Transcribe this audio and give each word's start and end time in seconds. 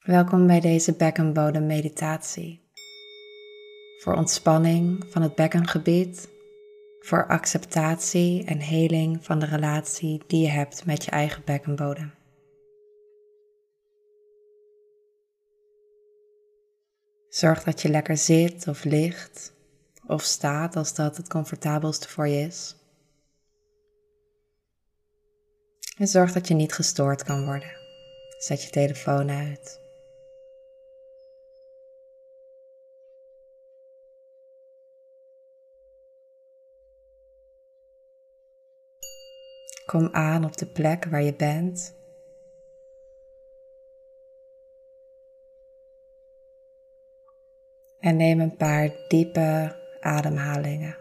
Welkom 0.00 0.46
bij 0.46 0.60
deze 0.60 0.92
bekkenbodem 0.92 1.66
meditatie. 1.66 2.60
Voor 3.98 4.14
ontspanning 4.14 5.04
van 5.10 5.22
het 5.22 5.34
bekkengebied, 5.34 6.28
voor 7.00 7.26
acceptatie 7.26 8.44
en 8.44 8.58
heling 8.58 9.24
van 9.24 9.38
de 9.38 9.46
relatie 9.46 10.22
die 10.26 10.42
je 10.42 10.48
hebt 10.48 10.84
met 10.84 11.04
je 11.04 11.10
eigen 11.10 11.42
bekkenbodem. 11.44 12.14
Zorg 17.28 17.62
dat 17.62 17.82
je 17.82 17.88
lekker 17.88 18.16
zit 18.16 18.68
of 18.68 18.84
ligt 18.84 19.52
of 20.06 20.22
staat 20.22 20.76
als 20.76 20.94
dat 20.94 21.16
het 21.16 21.28
comfortabelste 21.28 22.08
voor 22.08 22.28
je 22.28 22.46
is. 22.46 22.76
En 25.98 26.06
zorg 26.06 26.32
dat 26.32 26.48
je 26.48 26.54
niet 26.54 26.72
gestoord 26.72 27.22
kan 27.22 27.44
worden. 27.44 27.76
Zet 28.38 28.62
je 28.62 28.70
telefoon 28.70 29.30
uit. 29.30 29.79
Kom 39.90 40.08
aan 40.12 40.44
op 40.44 40.56
de 40.56 40.66
plek 40.66 41.04
waar 41.04 41.22
je 41.22 41.34
bent. 41.34 41.94
En 47.98 48.16
neem 48.16 48.40
een 48.40 48.56
paar 48.56 48.90
diepe 49.08 49.76
ademhalingen. 50.00 50.96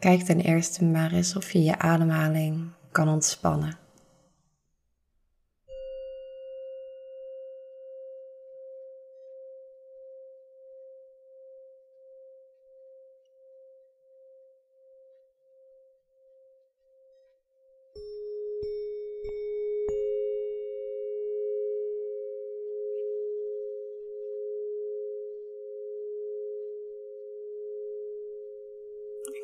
Kijk 0.00 0.22
ten 0.22 0.40
eerste 0.40 0.84
maar 0.84 1.12
eens 1.12 1.36
of 1.36 1.50
je 1.50 1.62
je 1.62 1.78
ademhaling 1.78 2.68
kan 2.92 3.08
ontspannen. 3.08 3.78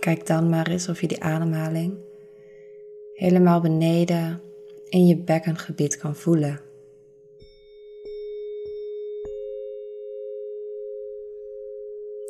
Kijk 0.07 0.27
dan 0.27 0.49
maar 0.49 0.71
eens 0.71 0.89
of 0.89 1.01
je 1.01 1.07
die 1.07 1.23
ademhaling 1.23 1.95
helemaal 3.13 3.61
beneden 3.61 4.41
in 4.89 5.07
je 5.07 5.17
bekkengebied 5.17 5.97
kan 5.97 6.17
voelen. 6.17 6.61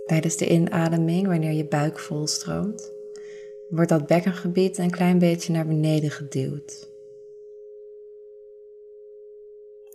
Tijdens 0.06 0.36
de 0.36 0.48
inademing, 0.48 1.27
wanneer 1.27 1.52
je 1.52 1.64
buik 1.64 1.98
volstroomt, 1.98 2.92
wordt 3.69 3.91
dat 3.91 4.06
bekkengebied 4.06 4.78
een 4.78 4.91
klein 4.91 5.19
beetje 5.19 5.52
naar 5.52 5.66
beneden 5.66 6.10
geduwd. 6.10 6.88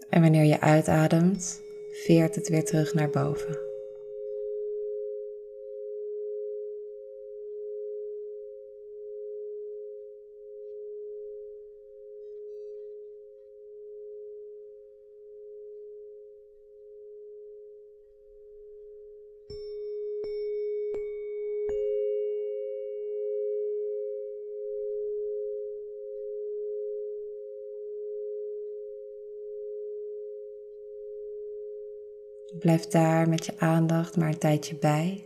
En 0.09 0.22
wanneer 0.22 0.46
je 0.46 0.59
uitademt, 0.59 1.62
veert 1.92 2.36
het 2.36 2.50
weer 2.50 2.66
terug 2.66 2.94
naar 2.94 3.09
boven. 3.09 3.71
Blijf 32.72 32.88
daar 32.88 33.30
met 33.30 33.46
je 33.46 33.54
aandacht 33.58 34.18
maar 34.18 34.28
een 34.28 34.38
tijdje 34.38 34.76
bij. 34.76 35.26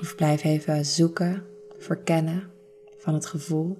Of 0.00 0.14
blijf 0.14 0.44
even 0.44 0.84
zoeken, 0.84 1.46
verkennen 1.76 2.50
van 2.96 3.14
het 3.14 3.26
gevoel. 3.26 3.78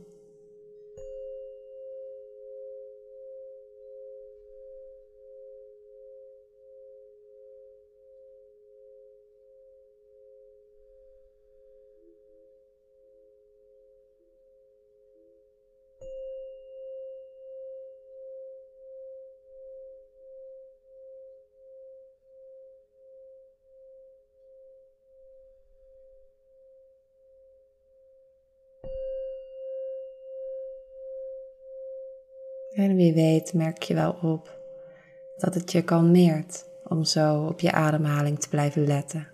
En 32.74 32.96
wie 32.96 33.14
weet 33.14 33.52
merk 33.52 33.82
je 33.82 33.94
wel 33.94 34.18
op 34.22 34.58
dat 35.36 35.54
het 35.54 35.72
je 35.72 35.82
kalmeert 35.82 36.64
om 36.84 37.04
zo 37.04 37.46
op 37.46 37.60
je 37.60 37.72
ademhaling 37.72 38.40
te 38.40 38.48
blijven 38.48 38.86
letten. 38.86 39.31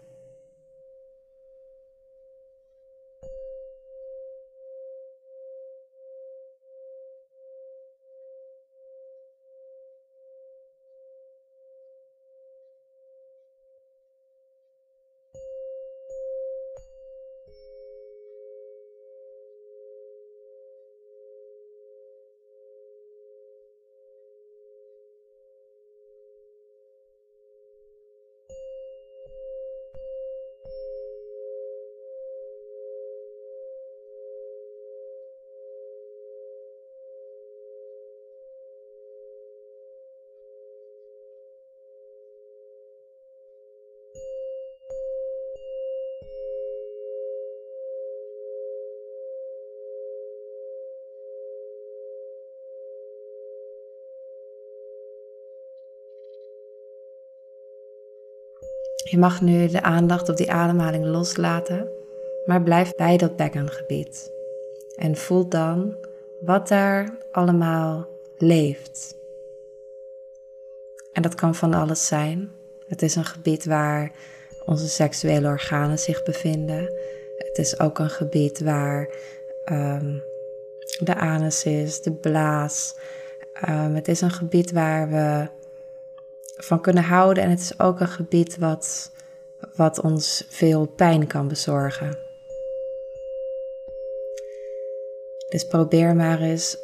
Je 59.10 59.19
mag 59.19 59.40
nu 59.40 59.69
de 59.69 59.82
aandacht 59.82 60.28
op 60.28 60.37
die 60.37 60.52
ademhaling 60.52 61.05
loslaten, 61.05 61.88
maar 62.46 62.62
blijf 62.62 62.94
bij 62.94 63.16
dat 63.16 63.37
bekkengebied. 63.37 64.32
En 64.96 65.16
voel 65.16 65.49
dan 65.49 65.96
wat 66.40 66.69
daar 66.69 67.19
allemaal 67.32 68.08
leeft. 68.37 69.16
En 71.12 71.22
dat 71.22 71.34
kan 71.34 71.55
van 71.55 71.75
alles 71.75 72.06
zijn. 72.06 72.50
Het 72.87 73.02
is 73.02 73.14
een 73.14 73.25
gebied 73.25 73.64
waar 73.64 74.12
onze 74.64 74.88
seksuele 74.88 75.49
organen 75.49 75.99
zich 75.99 76.22
bevinden. 76.22 76.93
Het 77.37 77.58
is 77.58 77.81
ook 77.81 77.99
een 77.99 78.10
gebied 78.10 78.60
waar 78.60 79.08
um, 79.72 80.22
de 80.99 81.14
anus 81.14 81.64
is, 81.64 82.00
de 82.02 82.12
blaas. 82.12 82.96
Um, 83.69 83.94
het 83.94 84.08
is 84.08 84.20
een 84.20 84.31
gebied 84.31 84.72
waar 84.72 85.08
we 85.08 85.49
van 86.58 86.81
kunnen 86.81 87.02
houden. 87.02 87.43
En 87.43 87.50
het 87.50 87.60
is 87.60 87.78
ook 87.81 88.00
een 88.00 88.08
gebied 88.08 88.58
wat, 88.58 89.12
wat 89.76 90.00
ons 90.00 90.46
veel 90.49 90.87
pijn 90.87 91.26
kan 91.26 91.49
bezorgen. 91.49 92.19
Dus 95.49 95.66
probeer 95.66 96.16
maar 96.16 96.40
eens 96.40 96.76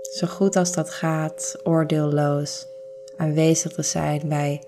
zo 0.00 0.26
goed 0.26 0.56
als 0.56 0.72
dat 0.72 0.90
gaat, 0.90 1.56
oordeelloos 1.62 2.66
aanwezig 3.16 3.72
te 3.72 3.82
zijn 3.82 4.28
bij 4.28 4.62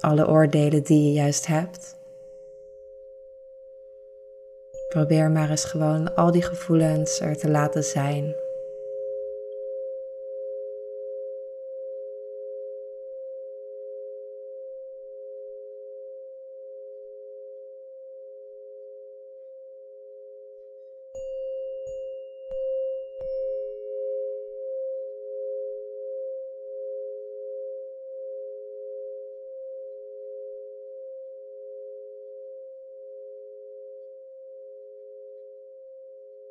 alle 0.00 0.28
oordelen 0.28 0.82
die 0.82 1.04
je 1.04 1.12
juist 1.12 1.46
hebt. 1.46 1.96
Probeer 4.88 5.30
maar 5.30 5.50
eens 5.50 5.64
gewoon 5.64 6.14
al 6.14 6.30
die 6.30 6.42
gevoelens 6.42 7.20
er 7.20 7.36
te 7.36 7.50
laten 7.50 7.84
zijn. 7.84 8.34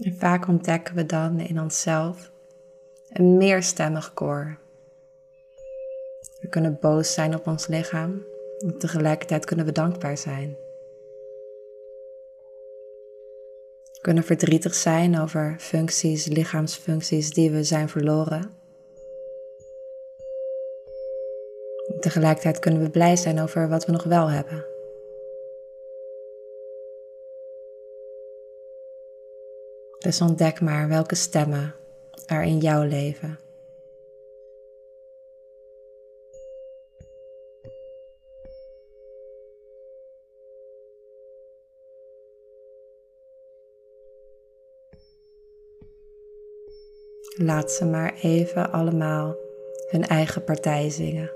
En 0.00 0.16
vaak 0.18 0.48
ontdekken 0.48 0.94
we 0.94 1.06
dan 1.06 1.40
in 1.40 1.60
onszelf 1.60 2.30
een 3.08 3.36
meerstemmig 3.36 4.14
koor. 4.14 4.58
We 6.40 6.48
kunnen 6.48 6.78
boos 6.80 7.12
zijn 7.12 7.34
op 7.34 7.46
ons 7.46 7.66
lichaam 7.66 8.22
tegelijkertijd 8.78 9.44
kunnen 9.44 9.66
we 9.66 9.72
dankbaar 9.72 10.18
zijn. 10.18 10.56
We 13.92 13.98
kunnen 14.00 14.24
verdrietig 14.24 14.74
zijn 14.74 15.20
over 15.20 15.56
functies, 15.58 16.26
lichaamsfuncties 16.26 17.32
die 17.32 17.50
we 17.50 17.64
zijn 17.64 17.88
verloren. 17.88 18.50
En 21.94 22.00
tegelijkertijd 22.00 22.58
kunnen 22.58 22.82
we 22.82 22.90
blij 22.90 23.16
zijn 23.16 23.40
over 23.40 23.68
wat 23.68 23.86
we 23.86 23.92
nog 23.92 24.04
wel 24.04 24.30
hebben. 24.30 24.75
Dus 30.06 30.20
ontdek 30.20 30.60
maar 30.60 30.88
welke 30.88 31.14
stemmen 31.14 31.74
er 32.26 32.42
in 32.42 32.58
jouw 32.58 32.82
leven. 32.82 33.38
Laat 47.36 47.70
ze 47.72 47.84
maar 47.84 48.14
even 48.14 48.72
allemaal 48.72 49.36
hun 49.90 50.06
eigen 50.06 50.44
partij 50.44 50.90
zingen. 50.90 51.35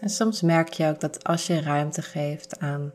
En 0.00 0.08
soms 0.08 0.42
merk 0.42 0.72
je 0.72 0.86
ook 0.86 1.00
dat 1.00 1.24
als 1.24 1.46
je 1.46 1.60
ruimte 1.60 2.02
geeft 2.02 2.58
aan 2.58 2.92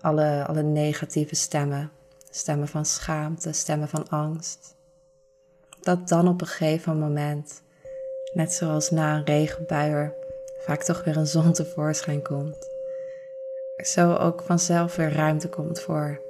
alle, 0.00 0.44
alle 0.46 0.62
negatieve 0.62 1.34
stemmen, 1.34 1.90
stemmen 2.30 2.68
van 2.68 2.84
schaamte, 2.84 3.52
stemmen 3.52 3.88
van 3.88 4.08
angst, 4.08 4.74
dat 5.80 6.08
dan 6.08 6.28
op 6.28 6.40
een 6.40 6.46
gegeven 6.46 6.98
moment, 6.98 7.62
net 8.32 8.52
zoals 8.52 8.90
na 8.90 9.16
een 9.16 9.24
regenbuier, 9.24 10.14
vaak 10.58 10.82
toch 10.82 11.04
weer 11.04 11.16
een 11.16 11.26
zon 11.26 11.52
tevoorschijn 11.52 12.22
komt. 12.22 12.68
Zo 13.76 14.14
ook 14.14 14.42
vanzelf 14.42 14.96
weer 14.96 15.12
ruimte 15.12 15.48
komt 15.48 15.80
voor 15.80 16.20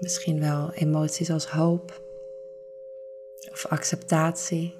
misschien 0.00 0.40
wel 0.40 0.72
emoties 0.72 1.30
als 1.30 1.46
hoop 1.46 2.00
of 3.50 3.66
acceptatie. 3.66 4.79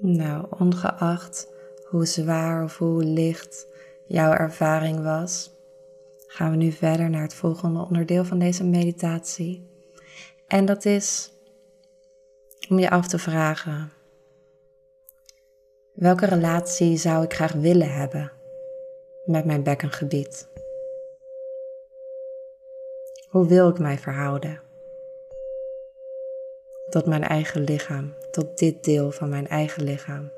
Nou, 0.00 0.46
ongeacht 0.58 1.48
hoe 1.88 2.06
zwaar 2.06 2.64
of 2.64 2.78
hoe 2.78 3.04
licht 3.04 3.66
jouw 4.06 4.32
ervaring 4.32 5.02
was, 5.02 5.50
gaan 6.26 6.50
we 6.50 6.56
nu 6.56 6.72
verder 6.72 7.10
naar 7.10 7.22
het 7.22 7.34
volgende 7.34 7.80
onderdeel 7.80 8.24
van 8.24 8.38
deze 8.38 8.64
meditatie. 8.64 9.66
En 10.46 10.64
dat 10.64 10.84
is 10.84 11.32
om 12.68 12.78
je 12.78 12.90
af 12.90 13.08
te 13.08 13.18
vragen: 13.18 13.92
welke 15.94 16.26
relatie 16.26 16.96
zou 16.96 17.24
ik 17.24 17.34
graag 17.34 17.52
willen 17.52 17.92
hebben 17.92 18.32
met 19.24 19.44
mijn 19.44 19.62
bekkengebied? 19.62 20.48
Hoe 23.28 23.46
wil 23.46 23.68
ik 23.68 23.78
mij 23.78 23.98
verhouden 23.98 24.60
tot 26.88 27.06
mijn 27.06 27.22
eigen 27.22 27.60
lichaam, 27.60 28.14
tot 28.30 28.58
dit 28.58 28.84
deel 28.84 29.10
van 29.10 29.28
mijn 29.28 29.48
eigen 29.48 29.84
lichaam? 29.84 30.30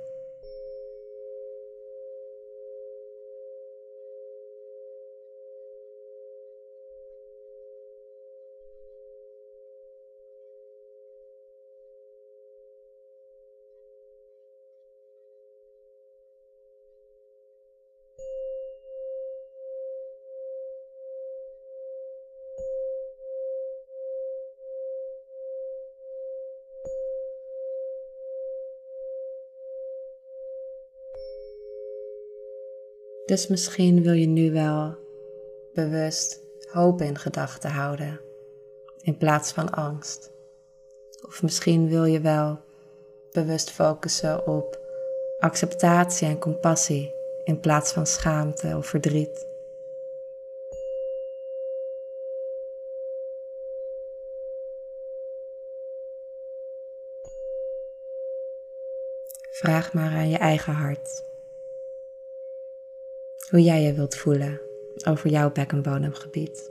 Dus 33.31 33.47
misschien 33.47 34.03
wil 34.03 34.13
je 34.13 34.27
nu 34.27 34.53
wel 34.53 34.97
bewust 35.75 36.41
hoop 36.73 37.01
in 37.01 37.19
gedachten 37.19 37.71
houden 37.71 38.21
in 39.03 39.17
plaats 39.17 39.53
van 39.53 39.71
angst. 39.71 40.33
Of 41.27 41.43
misschien 41.43 41.89
wil 41.89 42.05
je 42.05 42.21
wel 42.21 42.61
bewust 43.33 43.71
focussen 43.71 44.47
op 44.47 44.79
acceptatie 45.39 46.29
en 46.29 46.39
compassie 46.39 47.13
in 47.45 47.61
plaats 47.61 47.93
van 47.93 48.07
schaamte 48.07 48.77
of 48.77 48.87
verdriet. 48.87 49.47
Vraag 59.51 59.93
maar 59.93 60.11
aan 60.11 60.29
je 60.29 60.39
eigen 60.39 60.73
hart 60.73 61.29
hoe 63.51 63.63
jij 63.63 63.83
je 63.83 63.93
wilt 63.93 64.17
voelen 64.17 64.61
over 65.07 65.31
jouw 65.31 65.53
bekkenbodemgebied. 65.53 66.71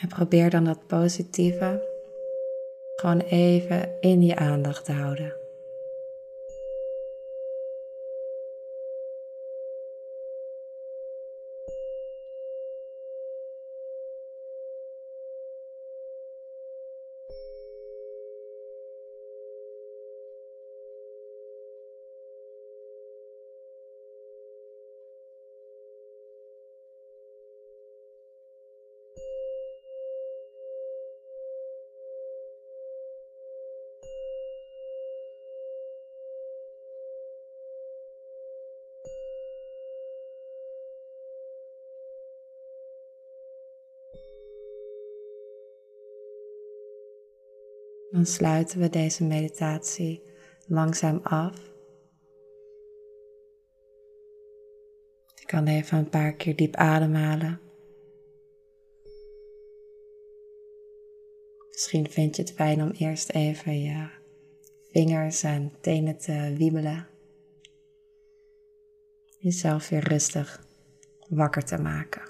En 0.00 0.08
probeer 0.08 0.50
dan 0.50 0.64
dat 0.64 0.86
positieve 0.86 1.88
gewoon 2.96 3.20
even 3.20 3.88
in 4.00 4.22
je 4.22 4.36
aandacht 4.36 4.84
te 4.84 4.92
houden. 4.92 5.39
Dan 48.20 48.28
sluiten 48.28 48.80
we 48.80 48.88
deze 48.88 49.24
meditatie 49.24 50.22
langzaam 50.66 51.20
af. 51.22 51.72
Je 55.34 55.46
kan 55.46 55.66
even 55.66 55.98
een 55.98 56.08
paar 56.08 56.32
keer 56.32 56.56
diep 56.56 56.74
ademhalen. 56.74 57.60
Misschien 61.70 62.10
vind 62.10 62.36
je 62.36 62.42
het 62.42 62.52
fijn 62.52 62.82
om 62.82 62.90
eerst 62.90 63.30
even 63.30 63.80
je 63.80 64.08
vingers 64.90 65.42
en 65.42 65.72
tenen 65.80 66.18
te 66.18 66.54
wiebelen. 66.56 67.06
Jezelf 69.38 69.88
weer 69.88 70.08
rustig 70.08 70.64
wakker 71.28 71.64
te 71.64 71.78
maken. 71.78 72.22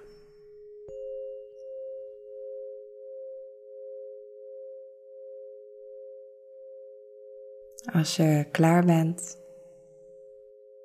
Als 7.85 8.17
je 8.17 8.47
klaar 8.51 8.85
bent, 8.85 9.39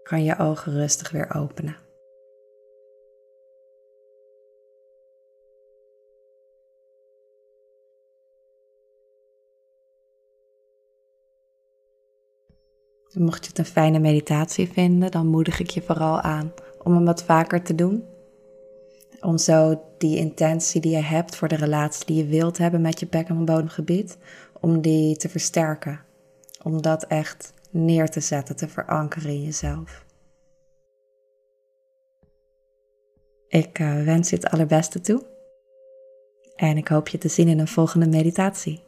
kan 0.04 0.24
je 0.24 0.38
ogen 0.38 0.74
rustig 0.74 1.12
weer 1.12 1.36
openen. 1.36 1.76
Mocht 13.14 13.44
je 13.44 13.50
het 13.50 13.58
een 13.58 13.66
fijne 13.66 14.00
meditatie 14.00 14.68
vinden, 14.68 15.12
dan 15.12 15.28
moedig 15.28 15.60
ik 15.60 15.70
je 15.70 15.82
vooral 15.82 16.22
aan 16.22 16.54
om 16.84 16.94
hem 16.94 17.06
wat 17.06 17.24
vaker 17.24 17.64
te 17.64 17.76
doen. 17.76 18.04
Om 19.20 19.38
zo 19.38 19.82
die 19.98 20.18
intentie 20.18 20.82
die 20.82 20.92
je 20.92 21.04
hebt 21.04 21.36
voor 21.36 21.48
de 21.48 21.56
relatie 21.56 22.06
die 22.06 22.16
je 22.16 22.26
wilt 22.26 22.58
hebben 22.58 22.82
met 22.82 23.00
je 23.00 23.08
bek- 23.08 23.30
en 23.30 23.46
bodemgebied, 23.46 24.18
om 24.60 24.82
die 24.82 25.18
te 25.18 25.30
versterken 25.30 26.05
om 26.66 26.82
dat 26.82 27.04
echt 27.04 27.54
neer 27.70 28.10
te 28.10 28.20
zetten, 28.20 28.56
te 28.56 28.68
verankeren 28.68 29.30
in 29.30 29.44
jezelf. 29.44 30.06
Ik 33.48 33.80
uh, 33.80 34.04
wens 34.04 34.30
je 34.30 34.36
het 34.36 34.50
allerbeste 34.50 35.02
toe 35.02 35.26
en 36.56 36.78
ik 36.78 36.88
hoop 36.88 37.08
je 37.08 37.18
te 37.18 37.28
zien 37.28 37.48
in 37.48 37.60
een 37.60 37.68
volgende 37.68 38.08
meditatie. 38.08 38.85